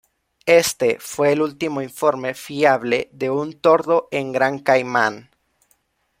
[0.47, 5.29] Este fue el último informe fiable de un tordo en Gran Caimán.